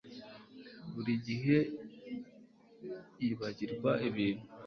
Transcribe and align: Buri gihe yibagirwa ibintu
Buri 0.93 1.13
gihe 1.27 1.57
yibagirwa 3.19 3.91
ibintu 4.07 4.45